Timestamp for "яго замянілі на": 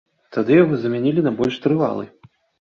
0.59-1.35